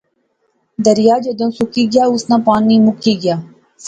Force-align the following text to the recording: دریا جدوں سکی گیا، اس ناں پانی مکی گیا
دریا 0.85 1.15
جدوں 1.25 1.49
سکی 1.57 1.83
گیا، 1.93 2.03
اس 2.13 2.23
ناں 2.29 2.41
پانی 2.47 2.75
مکی 2.85 3.13
گیا 3.21 3.35